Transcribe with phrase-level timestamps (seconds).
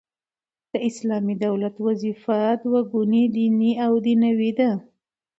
[0.71, 4.71] د اسلامي دولت وظیفه دوه ګونې دیني او دنیوې ده.